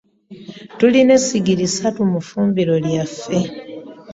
[0.77, 3.39] Tulina esigiri ssatu mu ffumbiro lyaffe.